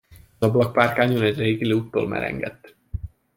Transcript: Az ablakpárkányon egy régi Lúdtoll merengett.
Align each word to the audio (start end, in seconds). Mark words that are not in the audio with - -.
Az 0.39 0.47
ablakpárkányon 0.47 1.21
egy 1.21 1.37
régi 1.37 1.67
Lúdtoll 1.69 2.07
merengett. 2.07 2.75